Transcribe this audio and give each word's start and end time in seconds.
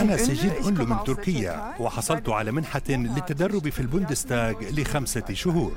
أنا 0.00 0.16
سجل 0.16 0.50
أنلو 0.50 0.86
من 0.86 0.96
تركيا 1.06 1.74
وحصلت 1.80 2.28
على 2.28 2.52
منحة 2.52 2.82
للتدرب 2.88 3.68
في 3.68 3.80
البوندستاغ 3.80 4.54
لخمسة 4.70 5.24
شهور. 5.32 5.72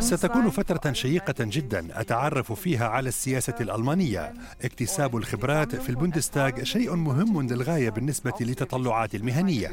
ستكون 0.00 0.50
فترة 0.50 0.92
شيقة 0.92 1.34
جدا 1.38 2.00
أتعرف 2.00 2.52
فيها 2.52 2.88
على 2.88 3.08
السياسة 3.08 3.54
الألمانية. 3.60 4.34
اكتساب 4.64 5.16
الخبرات 5.16 5.76
في 5.76 5.88
البوندستاغ 5.90 6.64
شيء 6.64 6.94
مهم 6.96 7.42
للغاية 7.42 7.90
بالنسبة 7.90 8.32
لتطلعاتي 8.40 9.16
المهنية. 9.16 9.70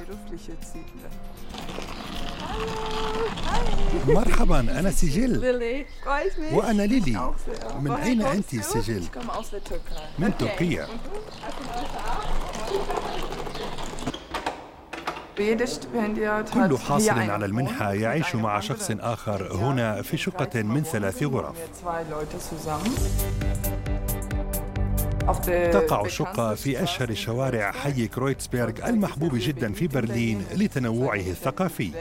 مرحبا 4.07 4.59
أنا 4.59 4.91
سجل. 4.91 5.57
وأنا 6.53 6.83
ليلي. 6.83 7.33
من 7.81 7.91
أين 7.91 8.21
أنت 8.21 8.55
سجل؟ 8.55 9.03
من 10.19 10.37
تركيا. 10.37 10.87
كل 16.53 16.77
حاصل 16.77 17.19
على 17.19 17.45
المنحة 17.45 17.93
يعيش 17.93 18.35
مع 18.35 18.59
شخص 18.59 18.91
آخر 18.99 19.53
هنا 19.53 20.01
في 20.01 20.17
شقة 20.17 20.61
من 20.61 20.83
ثلاث 20.83 21.23
غرف. 21.23 21.55
تقع 25.73 26.05
الشقة 26.05 26.55
في 26.55 26.83
أشهر 26.83 27.13
شوارع 27.13 27.71
حي 27.71 28.07
كرويتسبرغ 28.07 28.87
المحبوب 28.87 29.31
جدا 29.35 29.73
في 29.73 29.87
برلين 29.87 30.45
لتنوعه 30.55 31.15
الثقافي. 31.15 31.91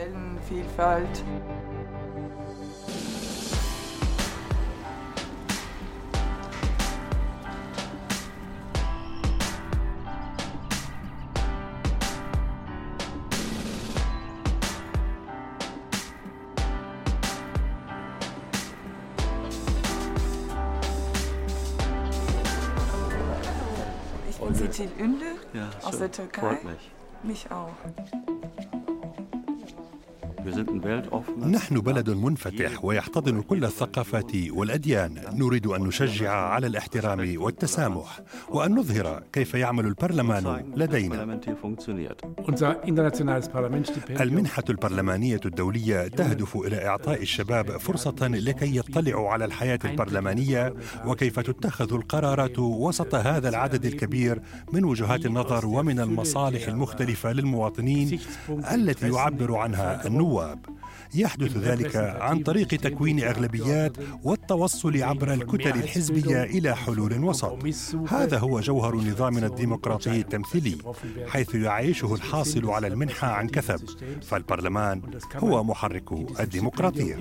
Zitil 24.77 24.91
Ünlü 24.99 25.25
Ja, 25.55 25.69
aus 25.83 25.99
der 25.99 26.11
Türkei. 26.11 26.41
Freut 26.41 26.65
mich. 26.65 26.91
Mich 27.23 27.51
auch. 27.51 27.71
نحن 31.47 31.81
بلد 31.81 32.11
منفتح 32.11 32.85
ويحتضن 32.85 33.43
كل 33.43 33.65
الثقافات 33.65 34.33
والأديان. 34.51 35.15
نريد 35.33 35.67
أن 35.67 35.83
نشجع 35.83 36.33
على 36.33 36.67
الاحترام 36.67 37.35
والتسامح 37.37 38.21
وأن 38.49 38.75
نظهر 38.75 39.23
كيف 39.33 39.55
يعمل 39.55 39.87
البرلمان 39.87 40.73
لدينا. 40.77 41.41
المنحة 44.21 44.65
البرلمانية 44.71 45.41
الدولية 45.47 46.09
تهدف 46.09 46.57
إلى 46.57 46.87
إعطاء 46.87 47.23
الشباب 47.23 47.77
فرصة 47.77 48.17
لكي 48.21 48.77
يطلعوا 48.77 49.31
على 49.31 49.45
الحياة 49.45 49.79
البرلمانية 49.85 50.75
وكيف 51.07 51.41
تتخذ 51.41 51.95
القرارات 51.95 52.59
وسط 52.59 53.15
هذا 53.15 53.49
العدد 53.49 53.85
الكبير 53.85 54.43
من 54.73 54.85
وجهات 54.85 55.27
النظر 55.27 55.67
ومن 55.67 56.01
المصالح 56.01 56.69
المختلفة 56.69 57.33
للمواطنين 57.33 58.21
التي 58.73 59.09
يعبر 59.09 59.57
عنها 59.57 60.07
النواب. 60.07 60.36
يحدث 61.15 61.57
ذلك 61.57 61.97
عن 61.97 62.39
طريق 62.43 62.69
تكوين 62.69 63.25
أغلبيات 63.25 63.97
والتوصل 64.25 65.03
عبر 65.03 65.33
الكتل 65.33 65.71
الحزبية 65.71 66.43
إلى 66.43 66.77
حلول 66.77 67.25
وسط. 67.25 67.59
هذا 68.09 68.39
هو 68.39 68.61
جوهر 68.61 68.97
نظامنا 68.97 69.47
الديمقراطي 69.47 70.21
التمثيلي 70.21 70.77
حيث 71.27 71.55
يعيشه 71.55 72.15
الحاصل 72.15 72.71
على 72.71 72.87
المنحة 72.87 73.29
عن 73.29 73.49
كثب. 73.49 73.81
فالبرلمان 74.23 75.03
هو 75.37 75.65
محرك 75.65 76.13
الديمقراطية 76.41 77.15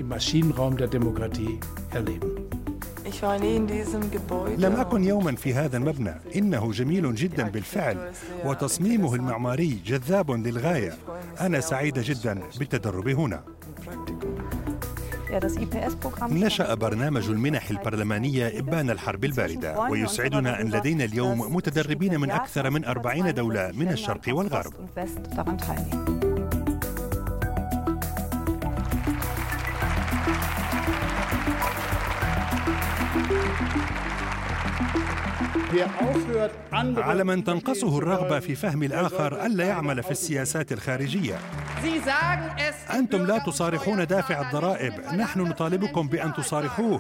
لم 4.58 4.76
أكن 4.76 5.04
يوما 5.04 5.36
في 5.36 5.54
هذا 5.54 5.78
المبنى. 5.78 6.16
إنه 6.36 6.72
جميل 6.72 7.16
جدا 7.16 7.44
بالفعل. 7.44 8.12
وتصميمه 8.46 9.16
المعماري 9.16 9.80
جذاب 9.86 10.32
للغاية. 10.32 10.94
أنا 11.42 11.60
سعيدة 11.60 12.02
جدا 12.06 12.40
بالتدرب 12.60 13.08
هنا. 13.08 13.44
نشأ 16.22 16.74
برنامج 16.74 17.30
المنح 17.30 17.70
البرلمانية 17.70 18.60
إبان 18.60 18.90
الحرب 18.90 19.26
الباردة. 19.26 19.80
ويسعدنا 19.80 20.62
أن 20.62 20.70
لدينا 20.70 21.04
اليوم 21.04 21.56
متدربين 21.56 22.20
من 22.20 22.32
أكثر 22.32 22.70
من 22.70 22.86
أربعين 22.86 23.34
دولة 23.34 23.72
من 23.76 23.90
الشرق 23.90 24.22
والغرب. 24.28 24.74
على 36.98 37.24
من 37.24 37.44
تنقصه 37.44 37.98
الرغبة 37.98 38.40
في 38.40 38.56
فهم 38.56 38.84
الآخر 38.84 39.46
ألا 39.46 39.66
يعمل 39.66 40.04
في 40.04 40.12
السياسات 40.12 40.72
الخارجية. 40.72 41.36
أنتم 42.94 43.26
لا 43.26 43.38
تصارحون 43.38 44.08
دافع 44.08 44.42
الضرائب. 44.42 44.94
نحن 44.94 45.42
نطالبكم 45.42 46.08
بأن 46.08 46.34
تصارحوه. 46.34 47.00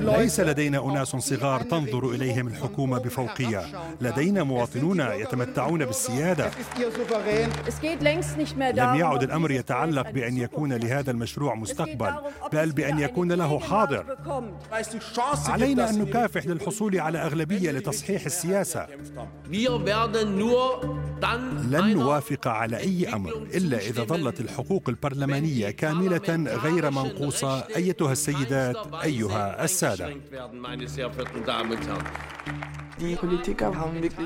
ليس 0.00 0.40
لدينا 0.40 0.84
أناس 0.84 1.08
صغار 1.08 1.62
تنظر 1.62 2.10
إليهم 2.10 2.46
الحكومة 2.46 2.98
بفوقية. 2.98 3.66
لدينا 4.00 4.42
مواطنون 4.42 5.00
يتمتعون 5.00 5.84
بالسيادة. 5.84 6.50
لم 8.74 8.94
يعد 8.94 9.22
الأمر 9.22 9.50
يتعلق 9.50 10.10
بأن 10.10 10.36
يكون 10.36 10.72
لهذا 10.72 11.10
المشروع 11.10 11.54
مستقبل 11.54 12.12
بل 12.52 12.72
بأن 12.72 12.98
يكون 12.98 13.32
له 13.32 13.58
حاضر. 13.58 14.04
علينا 15.48 15.90
أن 15.90 15.98
نكافح 15.98 16.46
للحصول 16.46 17.00
على 17.00 17.18
أغلبية 17.18 17.70
لتصحيح 17.70 18.24
السياسة. 18.24 18.86
لن 21.70 21.96
نوافق 21.96 22.48
على 22.48 22.76
أي 22.76 23.14
أمر 23.14 23.32
إلا 23.54 23.78
إذا 23.78 24.04
ظلت 24.04 24.40
الحقوق 24.40 24.88
البرلمانية 24.88 25.70
كاملة 25.70 26.58
غير 26.64 26.90
منقوصة. 26.90 27.64
أيتها 27.76 28.12
والسيدات 28.66 29.04
أيها 29.04 29.64
السادة. 29.64 30.16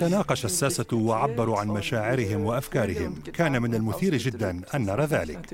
تناقش 0.01 0.45
الساسة 0.45 0.87
وعبروا 0.93 1.59
عن 1.59 1.69
مشاعرهم 1.69 2.45
وأفكارهم. 2.45 3.15
كان 3.33 3.63
من 3.63 3.75
المثير 3.75 4.17
جدا 4.17 4.61
أن 4.75 4.87
نرى 4.87 5.05
ذلك. 5.05 5.47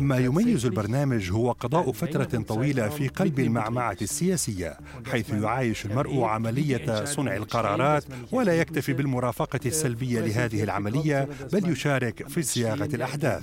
ما 0.00 0.18
يميز 0.18 0.66
البرنامج 0.66 1.30
هو 1.30 1.52
قضاء 1.52 1.92
فترة 1.92 2.42
طويلة 2.48 2.88
في 2.88 3.08
قلب 3.08 3.40
المعمعة 3.40 3.96
السياسية 4.02 4.78
حيث 5.10 5.30
يعايش 5.30 5.86
المرء 5.86 6.22
عملية 6.24 7.04
صنع 7.04 7.36
القرارات 7.36 8.04
ولا 8.32 8.52
يكتفي 8.60 8.92
بالمرافقة 8.92 9.60
السلبية 9.66 10.20
لهذه 10.20 10.62
العملية 10.62 11.28
بل 11.52 11.70
يشارك 11.72 12.28
في 12.28 12.42
صياغة 12.42 12.84
الأحداث. 12.94 13.42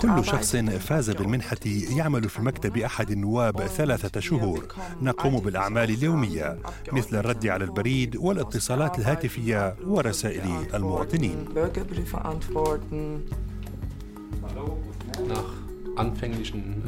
كل 0.00 0.24
شخص 0.24 0.56
فاز 0.56 1.10
بالمنحة 1.10 1.56
يعمل 1.96 2.28
في 2.28 2.42
مكتب 2.42 2.78
أحد 2.78 3.10
النواب 3.10 3.66
ثلاثة 3.66 4.20
شهور. 4.20 4.64
نقوم 5.02 5.40
بالأعمال 5.40 5.90
اليومية 5.90 6.58
مثل 6.92 7.16
الرد 7.16 7.46
على 7.46 7.64
البريد 7.64 8.16
والاتصالات 8.16 8.98
الهاتفية 8.98 9.76
ورسائل 9.86 10.66
المواطنين. 10.74 11.44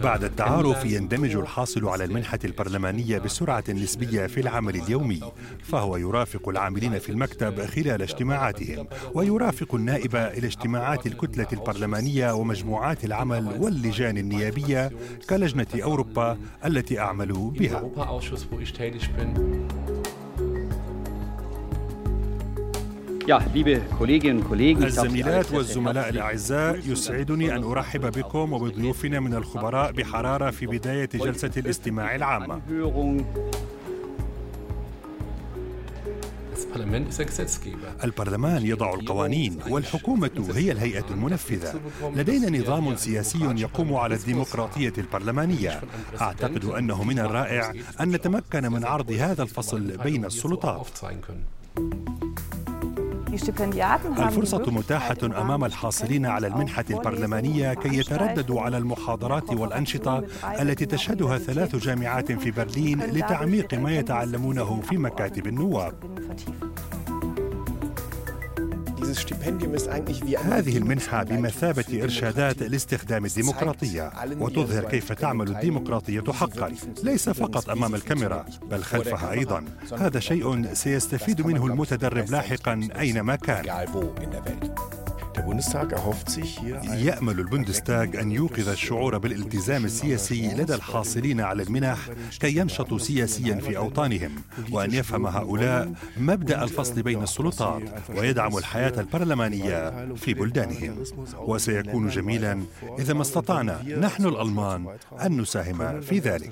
بعد 0.02 0.24
التعارف 0.24 0.84
يندمج 0.84 1.36
الحاصل 1.36 1.88
على 1.88 2.04
المنحة 2.04 2.38
البرلمانية 2.44 3.18
بسرعة 3.18 3.64
نسبية 3.68 4.26
في 4.26 4.40
العمل 4.40 4.76
اليومي 4.76 5.20
فهو 5.62 5.96
يرافق 5.96 6.48
العاملين 6.48 6.98
في 6.98 7.12
المكتب 7.12 7.64
خلال 7.66 8.02
اجتماعاتهم 8.02 8.86
ويرافق 9.14 9.74
النائب 9.74 10.16
إلى 10.16 10.46
اجتماعات 10.46 11.06
الكتلة 11.06 11.46
البرلمانية 11.52 12.32
ومجموعات 12.34 13.04
العمل 13.04 13.56
واللجان 13.60 14.18
النيابية 14.18 14.90
كلجنة 15.30 15.66
أوروبا 15.82 16.38
التي 16.64 16.98
أعمل 16.98 17.32
بها. 17.58 17.90
الزميلات 24.84 25.52
والزملاء 25.52 26.08
الأعزاء 26.08 26.78
يسعدني 26.86 27.56
أن 27.56 27.62
أرحب 27.62 28.12
بكم 28.18 28.52
وبضيوفنا 28.52 29.20
من 29.20 29.34
الخبراء 29.34 29.92
بحرارة 29.92 30.50
في 30.50 30.66
بداية 30.66 31.08
جلسة 31.14 31.50
الاستماع 31.56 32.14
العامة. 32.14 32.60
البرلمان 38.04 38.66
يضع 38.66 38.94
القوانين 38.94 39.58
والحكومة 39.68 40.52
هي 40.54 40.72
الهيئة 40.72 41.04
المنفذة. 41.10 41.80
لدينا 42.16 42.58
نظام 42.58 42.96
سياسي 42.96 43.44
يقوم 43.56 43.94
على 43.94 44.14
الديمقراطية 44.14 44.92
البرلمانية. 44.98 45.80
أعتقد 46.20 46.64
أنه 46.64 47.04
من 47.04 47.18
الرائع 47.18 47.72
أن 48.00 48.10
نتمكن 48.10 48.72
من 48.72 48.84
عرض 48.84 49.10
هذا 49.10 49.42
الفصل 49.42 49.96
بين 49.96 50.24
السلطات. 50.24 50.86
الفرصة 54.18 54.70
متاحة 54.70 55.16
أمام 55.22 55.64
الحاصلين 55.64 56.26
على 56.26 56.46
المنحة 56.46 56.84
البرلمانية 56.90 57.74
كي 57.74 57.98
يترددوا 57.98 58.60
على 58.60 58.78
المحاضرات 58.78 59.50
والأنشطة 59.50 60.24
التي 60.60 60.86
تشهدها 60.86 61.38
ثلاث 61.38 61.76
جامعات 61.76 62.32
في 62.32 62.50
برلين 62.50 63.00
لتعميق 63.00 63.74
ما 63.74 63.92
يتعلمونه 63.92 64.80
في 64.80 64.96
مكاتب 64.98 65.46
النواب. 65.46 65.94
هذه 70.44 70.76
المنحة 70.76 71.22
بمثابة 71.22 72.02
إرشادات 72.02 72.62
لاستخدام 72.62 73.24
الديمقراطية 73.24 74.12
وتظهر 74.38 74.84
كيف 74.84 75.12
تعمل 75.12 75.48
الديمقراطية 75.48 76.24
حقا 76.32 76.72
ليس 77.02 77.28
فقط 77.28 77.70
أمام 77.70 77.94
الكاميرا 77.94 78.44
بل 78.70 78.82
خلفها 78.82 79.30
أيضا. 79.30 79.64
هذا 79.98 80.20
شيء 80.20 80.72
سيستفيد 80.72 81.46
منه 81.46 81.66
المتدرب 81.66 82.30
لاحقا 82.30 82.88
أينما 82.98 83.36
كان. 83.36 83.64
يأمل 86.84 87.40
البوندستاغ 87.40 88.20
أن 88.20 88.32
يوقظ 88.32 88.68
الشعور 88.68 89.18
بالالتزام 89.18 89.84
السياسي 89.84 90.54
لدى 90.54 90.74
الحاصلين 90.74 91.40
على 91.40 91.62
المنح 91.62 91.98
كي 92.40 92.56
ينشطوا 92.56 92.98
سياسيا 92.98 93.54
في 93.54 93.76
أوطانهم. 93.76 94.30
وأن 94.72 94.94
يفهم 94.94 95.26
هؤلاء 95.26 95.92
مبدأ 96.16 96.64
الفصل 96.64 97.02
بين 97.02 97.22
السلطات 97.22 97.82
ويدعموا 98.16 98.58
الحياة 98.58 99.00
البرلمانية 99.00 100.08
في 100.14 100.34
بلدانهم. 100.34 101.04
وسيكون 101.38 102.08
جميلا 102.08 102.62
إذا 102.98 103.14
ما 103.14 103.22
استطعنا 103.22 103.82
نحن 103.98 104.26
الألمان 104.26 104.96
أن 105.22 105.40
نساهم 105.40 106.00
في 106.00 106.18
ذلك. 106.18 106.50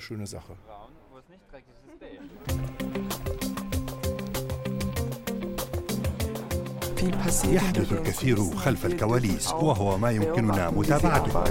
يحدث 7.44 7.93
الكثير 7.93 8.37
خلف 8.56 8.87
الكواليس 8.87 9.52
وهو 9.52 9.99
ما 9.99 10.10
يمكننا 10.10 10.70
متابعته. 10.70 11.44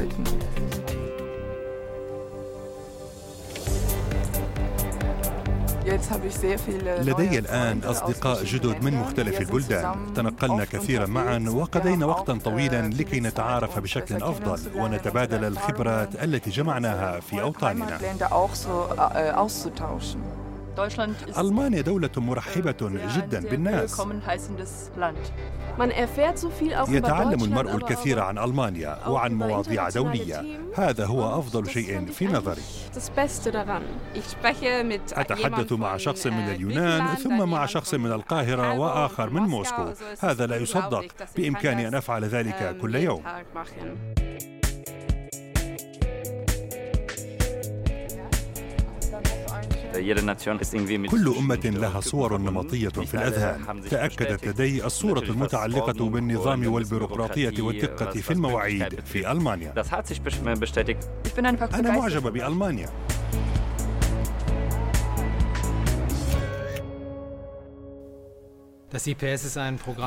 لدي 6.85 7.39
الآن 7.39 7.79
أصدقاء 7.83 8.43
جدد 8.43 8.83
من 8.83 8.93
مختلف 8.93 9.41
البلدان. 9.41 10.13
تنقلنا 10.15 10.65
كثيرا 10.65 11.05
معا 11.05 11.45
وقضينا 11.49 12.05
وقتا 12.05 12.39
طويلا 12.45 12.87
لكي 12.87 13.19
نتعارف 13.19 13.79
بشكل 13.79 14.15
أفضل 14.15 14.59
ونتبادل 14.75 15.45
الخبرات 15.45 16.23
التي 16.23 16.49
جمعناها 16.49 17.19
في 17.19 17.41
أوطاننا. 17.41 17.99
ألمانيا 21.37 21.81
دولة 21.81 22.09
مرحبة 22.17 22.75
جدا 23.15 23.39
بالناس. 23.39 24.01
يتعلم 26.89 27.43
المرء 27.43 27.75
الكثير 27.75 28.19
عن 28.19 28.37
ألمانيا 28.37 29.07
وعن 29.07 29.33
مواضيع 29.33 29.89
دولية. 29.89 30.59
هذا 30.75 31.05
هو 31.05 31.39
أفضل 31.39 31.69
شيء 31.69 32.05
في 32.05 32.27
نظري. 32.27 32.61
أتحدث 35.13 35.71
مع 35.71 35.97
شخص 35.97 36.27
من 36.27 36.49
اليونان 36.49 37.15
ثم 37.15 37.49
مع 37.49 37.65
شخص 37.65 37.93
من 37.93 38.11
القاهرة 38.11 38.73
وآخر 38.73 39.29
من 39.29 39.41
موسكو. 39.41 39.93
هذا 40.19 40.45
لا 40.45 40.55
يصدق 40.55 41.05
بإمكاني 41.37 41.87
أن 41.87 41.95
أفعل 41.95 42.25
ذلك 42.25 42.77
كل 42.81 42.95
يوم. 42.95 43.23
كل 51.11 51.27
أمة 51.37 51.55
لها 51.65 51.99
صور 51.99 52.37
نمطية 52.37 52.89
في 52.89 53.13
الأذهان. 53.13 53.61
تأكدت 53.89 54.47
لدي 54.47 54.85
الصورة 54.85 55.19
المتعلقة 55.31 56.09
بالنظام 56.09 56.73
والبيروقراطية 56.73 57.61
والدقة 57.61 58.05
في 58.11 58.31
المواعيد 58.33 58.99
في 59.05 59.31
ألمانيا. 59.31 59.71
أنا 61.79 61.89
معجبة 61.99 62.29
بألمانيا. 62.29 62.89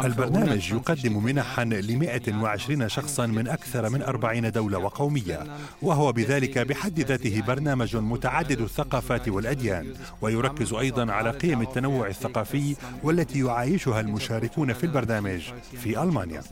البرنامج 0.04 0.72
يقدم 0.72 1.24
منحا 1.24 1.64
ل 1.64 1.98
120 1.98 2.88
شخصا 2.88 3.26
من 3.26 3.48
أكثر 3.48 3.88
من 3.88 4.02
40 4.02 4.50
دولة 4.52 4.78
وقومية. 4.78 5.46
وهو 5.82 6.12
بذلك 6.12 6.58
بحد 6.58 7.00
ذاته 7.00 7.42
برنامج 7.46 7.96
متعدد 7.96 8.60
الثقافات 8.60 9.28
والأديان. 9.28 9.94
ويركز 10.20 10.72
أيضا 10.72 11.12
على 11.12 11.30
قيم 11.30 11.60
التنوع 11.62 12.06
الثقافي 12.08 12.76
والتي 13.02 13.40
يعايشها 13.40 14.00
المشاركون 14.00 14.72
في 14.72 14.84
البرنامج 14.84 15.40
في 15.82 16.02
ألمانيا. 16.02 16.42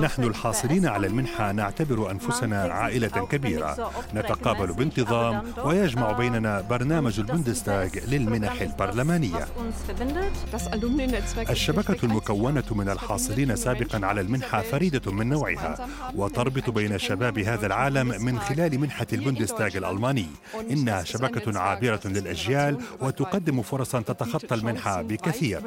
نحن 0.00 0.24
الحاصلين 0.24 0.86
على 0.86 1.06
المنحة 1.06 1.52
نعتبر 1.52 2.10
أنفسنا 2.10 2.62
عائلة 2.62 3.08
كبيرة. 3.08 3.90
نتقابل 4.14 4.72
بانتظام 4.72 5.42
ويجمع 5.64 6.12
بيننا 6.12 6.60
برنامج 6.60 7.20
البوندستاغ 7.20 7.88
للمنح 8.08 8.60
البرلمانية. 8.60 9.37
الشبكة 11.50 12.04
المكونة 12.04 12.64
من 12.70 12.88
الحاصلين 12.88 13.56
سابقا 13.56 14.06
على 14.06 14.20
المنحة 14.20 14.62
فريدة 14.62 15.12
من 15.12 15.28
نوعها 15.28 15.88
وتربط 16.14 16.70
بين 16.70 16.98
شباب 16.98 17.38
هذا 17.38 17.66
العالم 17.66 18.24
من 18.24 18.40
خلال 18.40 18.80
منحة 18.80 19.06
البوندستاغ 19.12 19.76
الألماني. 19.76 20.26
إنها 20.70 21.04
شبكة 21.04 21.58
عابرة 21.58 22.00
للأجيال 22.04 22.78
وتقدم 23.00 23.62
فرصا 23.62 24.00
تتخطى 24.00 24.54
المنحة 24.54 25.02
بكثير. 25.02 25.62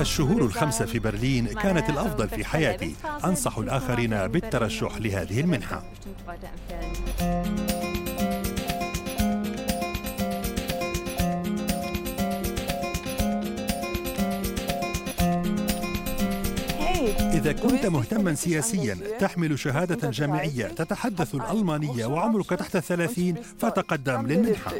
الشهور 0.00 0.42
الخمسة 0.42 0.86
في 0.86 0.98
برلين 0.98 1.46
كانت 1.46 1.90
الأفضل 1.90 2.28
في 2.28 2.44
حياتي. 2.44 2.94
أنصح 3.24 3.58
الآخرين 3.58 4.26
بالترشح 4.26 4.96
لهذه 4.96 5.40
المنحة. 5.40 5.82
إذا 17.06 17.52
كنت 17.52 17.86
مهتما 17.86 18.34
سياسيا 18.34 18.98
تحمل 19.18 19.58
شهادة 19.58 20.10
جامعية 20.10 20.66
تتحدث 20.66 21.34
الألمانية 21.34 22.06
وعمرك 22.06 22.50
تحت 22.50 22.76
الثلاثين 22.76 23.34
فتقدم 23.34 24.26
للمنحة. 24.26 24.72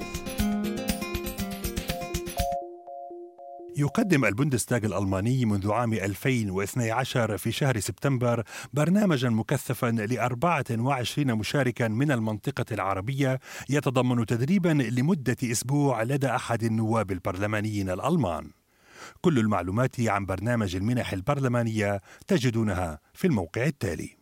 يقدم 3.76 4.24
البوندستاغ 4.24 4.78
الألماني 4.78 5.44
منذ 5.44 5.72
عام 5.72 5.92
2012 5.92 7.36
في 7.36 7.52
شهر 7.52 7.80
سبتمبر 7.80 8.42
برنامجا 8.72 9.28
مكثفا 9.28 9.86
ل 9.86 10.18
24 10.18 11.34
مشاركا 11.34 11.88
من 11.88 12.12
المنطقة 12.12 12.64
العربية 12.72 13.40
يتضمن 13.68 14.26
تدريبا 14.26 14.68
لمدة 14.68 15.36
أسبوع 15.44 16.02
لدى 16.02 16.26
أحد 16.26 16.62
النواب 16.64 17.10
البرلمانيين 17.10 17.90
الألمان. 17.90 18.57
كل 19.20 19.38
المعلومات 19.38 20.00
عن 20.00 20.26
برنامج 20.26 20.76
المنح 20.76 21.12
البرلمانية 21.12 22.00
تجدونها 22.26 23.00
في 23.14 23.26
الموقع 23.26 23.66
التالي. 23.66 24.17